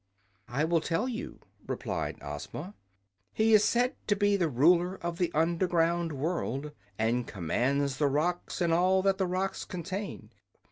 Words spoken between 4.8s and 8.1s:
of the Underground World, and commands the